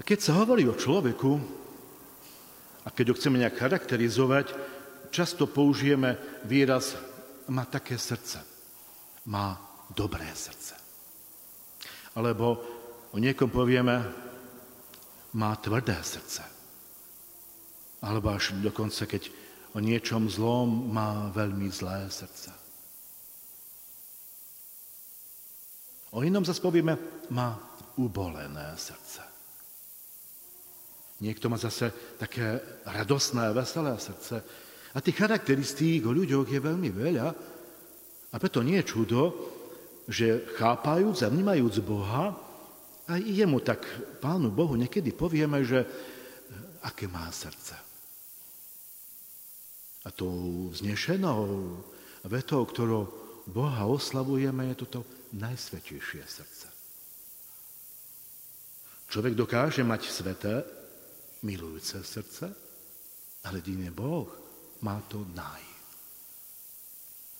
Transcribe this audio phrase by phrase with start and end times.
[0.00, 1.60] Keď sa hovorí o človeku,
[2.82, 4.56] a keď ho chceme nejak charakterizovať,
[5.12, 6.16] často použijeme
[6.48, 6.96] výraz
[7.52, 8.40] má také srdce,
[9.28, 9.54] má
[9.92, 10.74] dobré srdce.
[12.16, 12.58] Alebo
[13.12, 14.02] o niekom povieme,
[15.38, 16.42] má tvrdé srdce.
[18.02, 19.30] Alebo až dokonca, keď
[19.76, 22.50] o niečom zlom má veľmi zlé srdce.
[26.10, 26.98] O inom zase povieme,
[27.30, 27.54] má
[27.94, 29.22] ubolené srdce.
[31.20, 34.40] Niekto má zase také radosné, veselé srdce.
[34.96, 37.28] A tých charakteristík o ľuďoch je veľmi veľa.
[38.30, 39.22] A preto nie je čudo,
[40.08, 42.34] že chápajúc a vnímajúc Boha,
[43.10, 43.84] aj jemu tak,
[44.22, 45.82] Pánu Bohu, niekedy povieme, že
[46.82, 47.74] aké má srdce.
[50.06, 51.76] A tou vznešenou
[52.24, 53.12] vetou, ktorou
[53.44, 55.04] Boha oslavujeme, je toto
[55.36, 56.66] najsvetejšie srdce.
[59.10, 60.62] Človek dokáže mať sveté,
[61.42, 62.46] milujúce srdce,
[63.44, 64.28] ale jedine Boh
[64.84, 65.64] má to naj.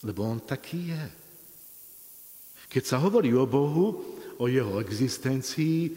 [0.05, 1.05] Lebo On taký je.
[2.71, 5.93] Keď sa hovorí o Bohu, o jeho existencii,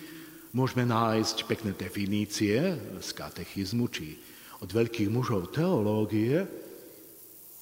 [0.52, 2.60] môžeme nájsť pekné definície
[3.00, 4.20] z katechizmu či
[4.60, 6.44] od veľkých mužov teológie,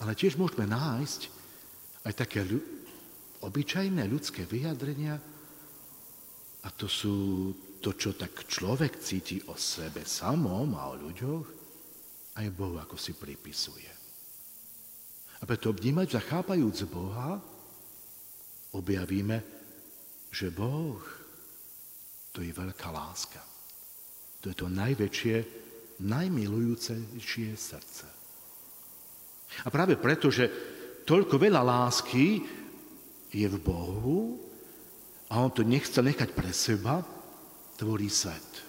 [0.02, 1.22] ale tiež môžeme nájsť
[2.10, 2.42] aj také
[3.42, 5.22] obyčajné ľudské vyjadrenia
[6.62, 7.18] a to sú
[7.82, 11.48] to, čo tak človek cíti o sebe samom a o ľuďoch,
[12.38, 13.90] aj Bohu ako si pripisuje.
[15.42, 17.42] A preto vnímať, zachápajúc Boha,
[18.78, 19.42] objavíme,
[20.30, 21.02] že Boh
[22.32, 23.42] to je veľká láska.
[24.46, 25.36] To je to najväčšie,
[26.06, 28.08] najmilujúcejšie srdce.
[29.66, 30.48] A práve preto, že
[31.04, 32.40] toľko veľa lásky
[33.34, 34.40] je v Bohu
[35.28, 37.04] a on to nechce nechať pre seba,
[37.82, 38.62] tvorí svet.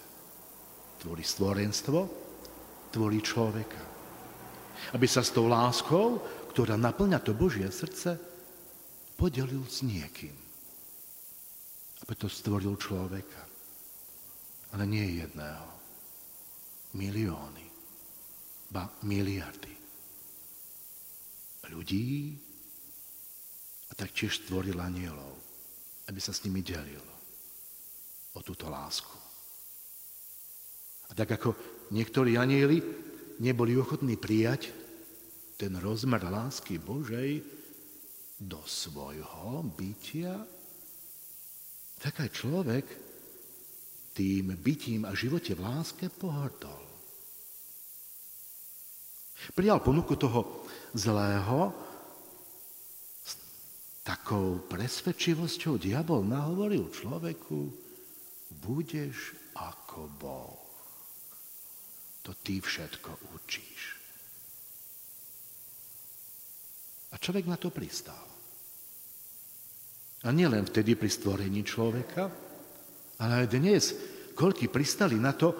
[0.97, 1.99] Tvorí stvorenstvo,
[2.89, 3.81] tvorí človeka.
[4.97, 6.17] Aby sa s tou láskou,
[6.49, 8.17] ktorá naplňa to Božie srdce,
[9.13, 10.33] podelil s niekým.
[12.01, 13.45] A preto stvoril človeka.
[14.73, 15.69] Ale nie jedného.
[16.97, 17.65] Milióny.
[18.73, 19.73] Ba miliardy.
[21.69, 22.33] Ľudí,
[23.87, 25.37] a tak tiež stvoril anielov,
[26.09, 27.12] aby sa s nimi delil
[28.33, 29.13] o túto lásku.
[31.09, 31.53] A tak ako
[31.93, 32.81] niektorí anieli
[33.37, 34.73] neboli ochotní prijať
[35.57, 37.45] ten rozmer lásky Božej
[38.41, 40.41] do svojho bytia,
[42.01, 42.85] tak aj človek
[44.13, 46.81] tým bytím a živote v láske pohrdol.
[49.53, 50.65] Prijal ponuku toho
[50.95, 51.73] zlého,
[54.03, 57.82] takou presvedčivosťou diabol nahovoril človeku,
[58.53, 60.61] budeš ako Boh.
[62.23, 63.81] To ty všetko učíš.
[67.13, 68.25] A človek na to pristal.
[70.23, 72.31] A nielen vtedy pri stvorení človeka,
[73.19, 73.83] ale aj dnes,
[74.33, 75.51] koľky pristali na to,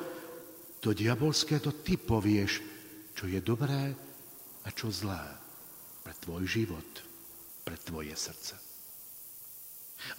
[0.79, 2.63] to diabolské, to ty povieš,
[3.11, 3.91] čo je dobré
[4.63, 5.21] a čo zlé
[6.01, 7.13] pre tvoj život
[7.63, 8.59] pre tvoje srdce.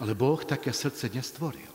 [0.01, 1.74] Ale Boh také srdce nestvoril.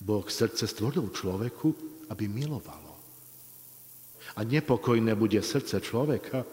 [0.00, 1.68] Boh srdce stvoril človeku,
[2.12, 2.94] aby milovalo.
[4.36, 6.44] A nepokojné bude srdce človeka,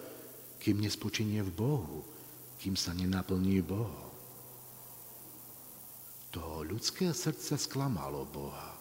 [0.61, 1.99] kým nespočinie v Bohu,
[2.61, 4.11] kým sa nenaplní Boh.
[6.31, 8.73] To ľudské srdce sklamalo Boha.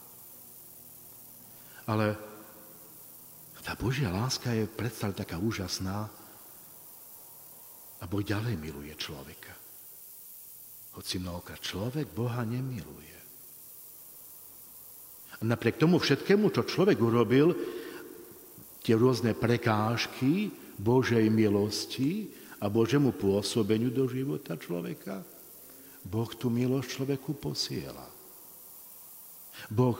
[1.90, 2.14] Ale
[3.62, 6.10] tá Božia láska je predsa taká úžasná,
[8.02, 9.54] a Boh ďalej miluje človeka.
[10.98, 13.11] Hoci mnohokrát človek Boha nemiluje.
[15.42, 17.50] A napriek tomu všetkému, čo človek urobil,
[18.86, 22.30] tie rôzne prekážky Božej milosti
[22.62, 25.26] a Božemu pôsobeniu do života človeka,
[26.06, 28.06] Boh tú milosť človeku posiela.
[29.70, 29.98] Boh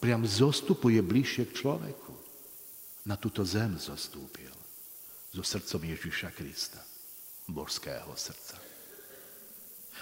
[0.00, 2.12] priam zostupuje bližšie k človeku.
[3.04, 4.52] Na túto zem zostúpil
[5.32, 6.80] so srdcom Ježiša Krista
[7.48, 8.56] božského srdca.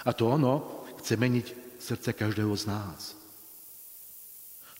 [0.07, 1.47] A to ono chce meniť
[1.79, 3.22] srdce každého z nás.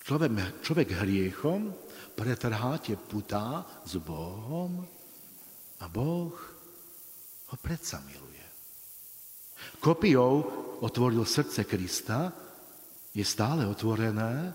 [0.04, 1.72] Človek, človek hriechom
[2.12, 4.84] pretrhá tie putá s Bohom
[5.80, 6.36] a Boh
[7.48, 8.44] ho predsa miluje.
[9.80, 10.44] Kopiou
[10.84, 12.28] otvoril srdce Krista,
[13.14, 14.52] je stále otvorené,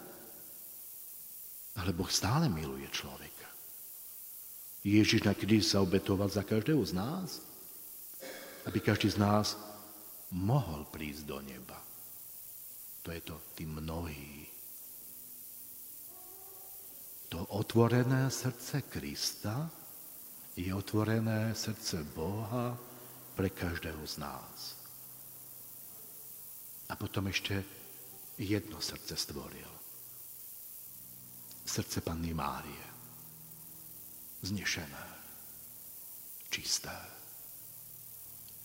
[1.80, 3.50] ale Boh stále miluje človeka.
[4.86, 7.50] Ježiš na kríži sa obetoval za každého z nás
[8.70, 9.58] aby každý z nás
[10.30, 11.82] mohol prísť do neba.
[13.02, 14.39] To je to tí mnohí.
[17.38, 19.70] Otvorené srdce Krista
[20.58, 22.74] je otvorené srdce Boha
[23.36, 24.76] pre každého z nás.
[26.90, 27.62] A potom ešte
[28.42, 29.70] jedno srdce stvoril.
[31.66, 32.88] Srdce Panny Márie.
[34.42, 35.06] Znešené,
[36.50, 36.96] čisté,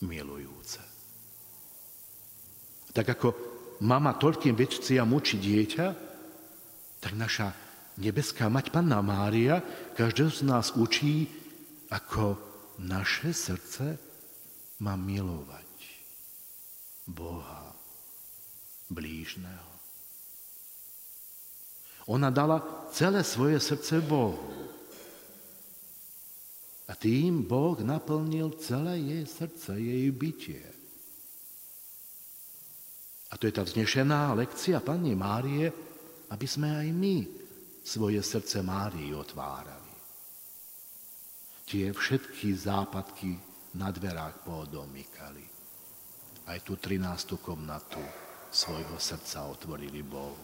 [0.06, 0.80] milujúce.
[2.94, 3.28] Tak ako
[3.82, 5.86] mama toľkým večciam učí dieťa,
[7.02, 7.63] tak naša
[7.98, 9.62] nebeská mať Panna Mária
[9.94, 11.30] každého z nás učí,
[11.90, 12.38] ako
[12.82, 13.98] naše srdce
[14.82, 15.70] má milovať
[17.06, 17.70] Boha,
[18.90, 19.70] blížneho.
[22.10, 22.60] Ona dala
[22.92, 24.52] celé svoje srdce Bohu.
[26.84, 30.60] A tým Boh naplnil celé jej srdce, jej bytie.
[33.32, 35.72] A to je tá vznešená lekcia Panny Márie,
[36.28, 37.43] aby sme aj my
[37.84, 39.92] svoje srdce Márii otvárali.
[41.68, 43.36] Tie všetky západky
[43.76, 45.44] na dverách podomykali.
[46.48, 47.36] Aj tú 13.
[47.40, 48.00] komnatu
[48.48, 50.40] svojho srdca otvorili Bohu.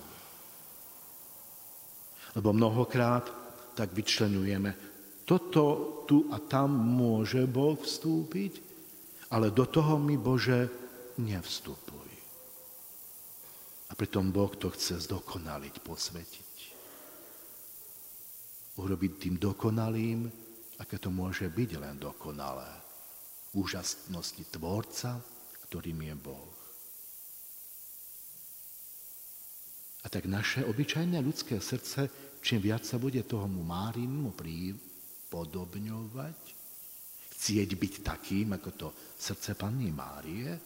[2.37, 3.25] Lebo mnohokrát
[3.73, 4.77] tak vyčlenujeme,
[5.25, 8.53] toto tu a tam môže Boh vstúpiť,
[9.31, 10.67] ale do toho mi Bože
[11.23, 12.11] nevstupuj.
[13.91, 16.50] A pritom Boh to chce zdokonaliť, posvetiť.
[18.81, 20.25] Urobiť tým dokonalým,
[20.81, 22.81] aké to môže byť len dokonalé.
[23.53, 25.21] Úžasnosti Tvorca,
[25.69, 26.55] ktorým je Boh.
[30.01, 32.09] A tak naše obyčajné ľudské srdce,
[32.41, 34.33] čím viac sa bude tomu Márimu
[35.29, 36.41] podobňovať,
[37.37, 38.89] chcieť byť takým, ako to
[39.21, 40.57] srdce Panny Márie,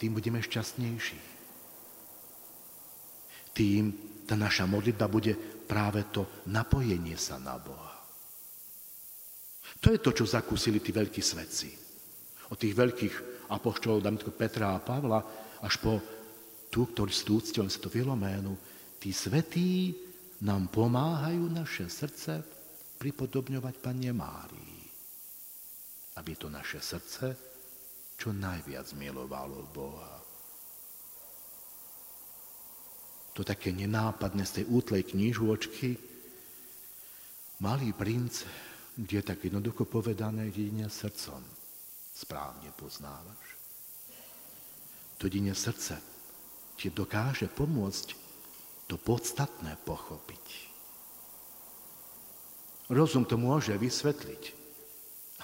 [0.00, 1.20] tým budeme šťastnejší.
[3.52, 3.84] Tým
[4.24, 7.96] tá naša modlitba bude práve to napojenie sa na Boha.
[9.82, 11.68] To je to, čo zakúsili tí veľkí svetci.
[12.48, 13.14] Od tých veľkých
[13.50, 14.06] apoštolov,
[14.38, 15.20] Petra a Pavla,
[15.62, 15.98] až po
[16.70, 18.54] tu, ktorý stúctil sa to Filoménu,
[19.02, 19.94] tí svetí
[20.46, 22.40] nám pomáhajú naše srdce
[22.96, 24.80] pripodobňovať Pane Márii.
[26.16, 27.26] Aby to naše srdce
[28.16, 30.15] čo najviac milovalo Boha.
[33.36, 36.00] To také nenápadné z tej útlej knižôčky,
[37.60, 38.48] malý princ,
[38.96, 41.44] kde je tak jednoducho povedané, jedine srdcom
[42.16, 43.46] správne poznávaš.
[45.20, 46.00] To jedine srdce
[46.80, 48.16] ti dokáže pomôcť
[48.88, 50.46] to podstatné pochopiť.
[52.88, 54.42] Rozum to môže vysvetliť,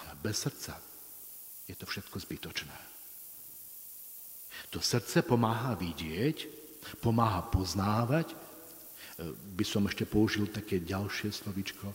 [0.01, 0.81] ale bez srdca
[1.69, 2.79] je to všetko zbytočné.
[4.73, 6.62] To srdce pomáha vidieť,
[6.99, 8.37] pomáha poznávať, e,
[9.35, 11.87] by som ešte použil také ďalšie slovičko,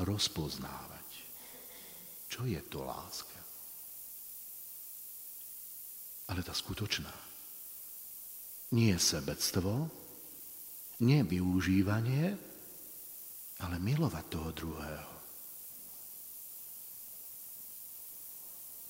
[0.00, 1.08] rozpoznávať.
[2.28, 3.40] Čo je to láska?
[6.32, 7.12] Ale tá skutočná.
[8.72, 9.92] Nie sebectvo,
[11.04, 12.32] nie využívanie,
[13.60, 15.12] ale milovať toho druhého.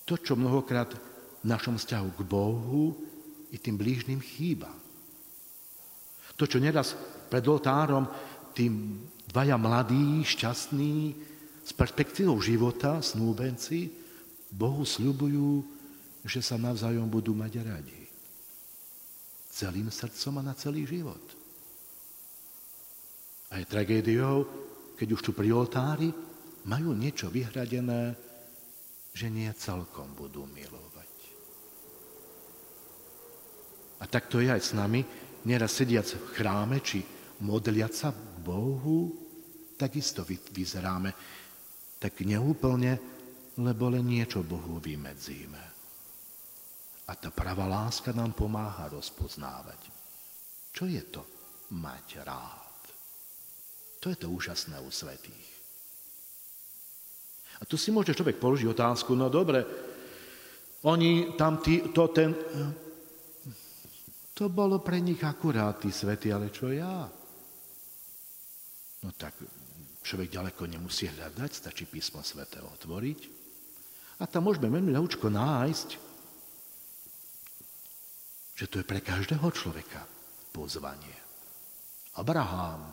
[0.07, 0.95] To, čo mnohokrát
[1.43, 2.95] v našom vzťahu k Bohu
[3.51, 4.71] i tým blížnym chýba.
[6.37, 6.97] To, čo neraz
[7.29, 8.09] pred oltárom
[8.53, 10.95] tým dvaja mladí, šťastní,
[11.63, 13.89] s perspektívou života, snúbenci,
[14.53, 15.63] Bohu sľubujú,
[16.27, 18.03] že sa navzájom budú mať radi
[19.53, 21.21] celým srdcom a na celý život.
[23.53, 24.49] A je tragédiou,
[24.97, 26.09] keď už tu pri oltári
[26.65, 28.17] majú niečo vyhradené,
[29.13, 31.11] že nie celkom budú milovať.
[34.01, 35.05] A tak to je aj s nami,
[35.43, 37.03] nieraz sediac v chráme, či
[37.43, 38.11] modliac sa
[38.43, 39.11] Bohu,
[39.75, 41.11] takisto vyzeráme
[41.99, 42.99] tak neúplne,
[43.63, 45.63] lebo len niečo Bohu vymedzíme.
[47.07, 49.91] A tá pravá láska nám pomáha rozpoznávať.
[50.71, 51.21] Čo je to
[51.75, 52.79] mať rád?
[54.03, 55.49] To je to úžasné u svetých.
[57.59, 59.63] A tu si môže človek položiť otázku, no dobre,
[60.83, 62.35] oni tam tí, to ten...
[64.33, 67.05] To bolo pre nich akurát tí svety, ale čo ja?
[69.03, 69.37] No tak
[70.01, 73.19] človek ďaleko nemusí hľadať, stačí písmo svete otvoriť.
[74.19, 76.13] A tam môžeme veľmi ľahúčko nájsť
[78.53, 80.05] že to je pre každého človeka
[80.53, 81.17] pozvanie.
[82.21, 82.85] Abraham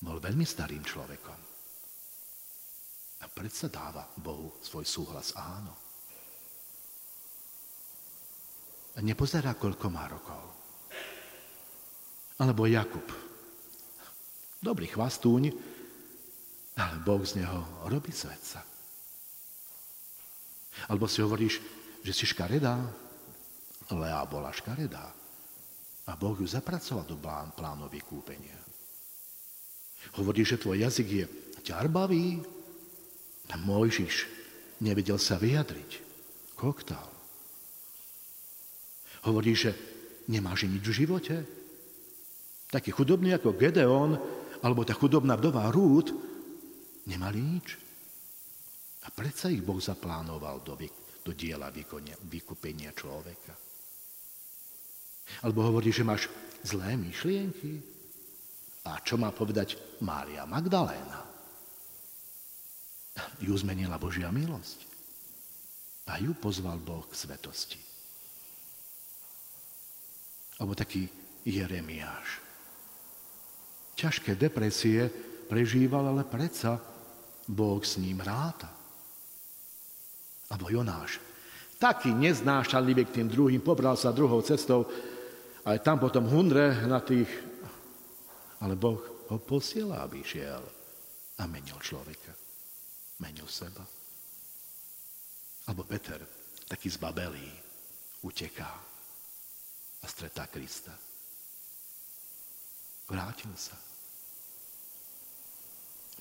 [0.00, 1.40] bol veľmi starým človekom.
[3.22, 5.76] A predsa dáva Bohu svoj súhlas áno.
[8.92, 10.42] A nepozerá, koľko má rokov.
[12.42, 13.08] Alebo Jakub.
[14.62, 15.52] Dobrý chvastúň,
[16.76, 18.62] ale Boh z neho robí svetca.
[20.88, 21.60] Alebo si hovoríš,
[22.02, 22.80] že si škaredá.
[23.92, 25.04] Lea bola škaredá.
[26.08, 28.58] A Boh ju zapracoval do plán, plánu vykúpenia.
[30.18, 31.24] Hovoríš, že tvoj jazyk je
[31.62, 32.42] ťarbavý.
[33.52, 34.26] A Mojžiš
[34.80, 35.90] nevedel sa vyjadriť.
[36.56, 37.21] Koktál.
[39.22, 39.72] Hovoríš, že
[40.26, 41.36] nemáš nič v živote.
[42.72, 44.18] Taký chudobný ako Gedeon,
[44.62, 46.10] alebo tá chudobná vdová Rút,
[47.06, 47.78] nemali nič.
[49.02, 50.78] A predsa ich Boh zaplánoval do,
[51.26, 51.70] do diela
[52.22, 53.54] vykúpenia človeka.
[55.42, 56.30] Alebo hovorí, že máš
[56.62, 57.82] zlé myšlienky.
[58.82, 61.22] A čo má povedať Mária Magdaléna?
[63.38, 64.86] Ju zmenila Božia milosť.
[66.10, 67.91] A ju pozval Boh k svetosti.
[70.62, 71.10] Alebo taký
[71.42, 72.38] Jeremiáš.
[73.98, 75.10] Ťažké depresie
[75.50, 76.78] prežíval, ale predsa
[77.50, 78.70] Boh s ním ráta.
[80.54, 81.18] Alebo Jonáš.
[81.82, 84.86] Taký neznášanlivý k tým druhým, pobral sa druhou cestou,
[85.66, 87.26] aj tam potom hundre na tých...
[88.62, 89.02] Ale Boh
[89.34, 90.62] ho posiela, aby šiel
[91.42, 92.30] a menil človeka.
[93.18, 93.82] Menil seba.
[95.66, 96.22] Alebo Peter,
[96.70, 97.50] taký zbabelý,
[98.22, 98.91] uteká
[100.12, 100.92] stretá Krista.
[103.08, 103.76] Vrátil sa.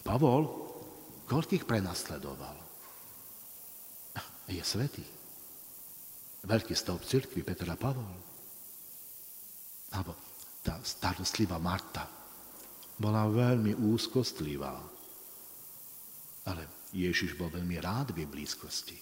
[0.01, 0.47] Pavol,
[1.27, 2.57] koľkých prenasledoval?
[4.51, 5.05] Je svetý.
[6.43, 8.31] Veľký stĺp cirkvi Petra Pavol
[9.91, 10.15] alebo
[10.63, 12.07] tá starostlivá Marta
[12.95, 14.75] bola veľmi úzkostlivá.
[16.47, 16.63] Ale
[16.95, 18.97] Ježiš bol veľmi rád v blízkosti.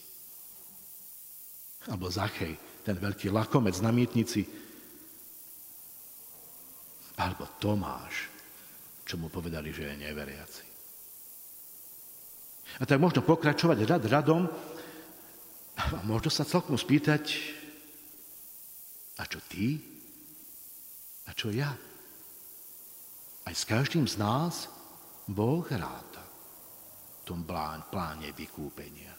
[1.87, 4.43] Alebo Zachej, ten veľký lakomec na mýtnici.
[7.19, 8.31] Alebo Tomáš,
[9.03, 10.65] čo mu povedali, že je neveriaci.
[12.79, 14.47] A tak možno pokračovať rad radom
[15.75, 17.57] a možno sa celkom spýtať,
[19.19, 19.75] a čo ty?
[21.27, 21.75] A čo ja?
[23.43, 24.71] Aj s každým z nás
[25.27, 26.23] Boh ráta
[27.19, 29.11] v tom plán, pláne vykúpenia.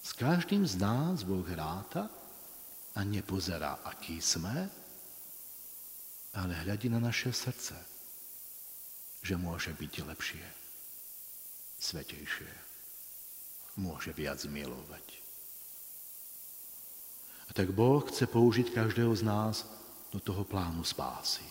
[0.00, 2.10] S každým z nás Boh ráta
[2.96, 4.79] a nepozerá, aký sme,
[6.34, 7.74] ale hľadí na naše srdce,
[9.20, 10.46] že môže byť lepšie,
[11.78, 12.52] svetejšie,
[13.82, 15.06] môže viac milovať.
[17.48, 19.66] A tak Boh chce použiť každého z nás
[20.14, 21.42] do toho plánu spásy.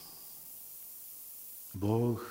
[1.75, 2.23] Boh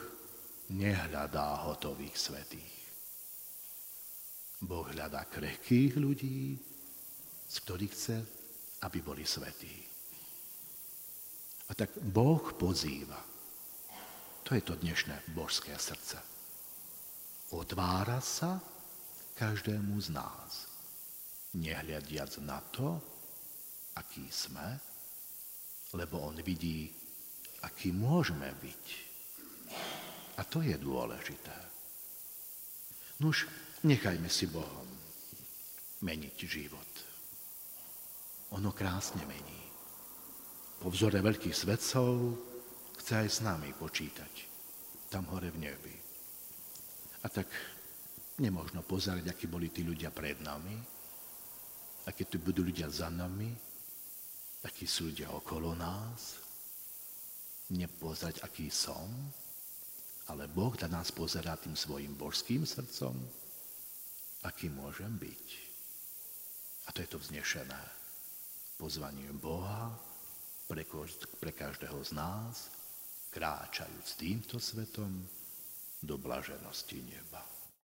[0.72, 2.76] nehľadá hotových svetých.
[4.64, 6.58] Boh hľadá krehkých ľudí,
[7.48, 8.16] z ktorých chce,
[8.82, 9.86] aby boli svetí.
[11.68, 13.20] A tak Boh pozýva.
[14.48, 16.16] To je to dnešné božské srdce.
[17.52, 18.60] Otvára sa
[19.36, 20.68] každému z nás,
[21.52, 22.96] nehľadiac na to,
[24.00, 24.80] aký sme,
[25.92, 26.88] lebo on vidí,
[27.64, 28.84] aký môžeme byť.
[30.40, 31.56] A to je dôležité.
[33.20, 33.44] Nuž,
[33.84, 34.88] nechajme si Bohom
[36.00, 36.92] meniť život.
[38.56, 39.67] Ono krásne mení.
[40.78, 42.38] Po vzore veľkých svetcov
[43.02, 44.32] chce aj s nami počítať.
[45.10, 45.96] Tam hore v nebi.
[47.22, 47.50] A tak
[48.38, 50.78] nemôžno pozerať, akí boli tí ľudia pred nami,
[52.06, 53.50] aké tu budú ľudia za nami,
[54.62, 56.38] akí sú ľudia okolo nás,
[57.74, 59.10] nepozerať, aký som,
[60.30, 63.18] ale Boh na nás pozerá tým svojim božským srdcom,
[64.46, 65.46] aký môžem byť.
[66.86, 67.82] A to je to vznešené.
[68.78, 70.07] Pozvanie Boha
[70.68, 70.84] pre,
[71.40, 72.68] pre každého z nás,
[73.32, 75.24] kráčajúc týmto svetom
[76.04, 77.57] do blaženosti neba.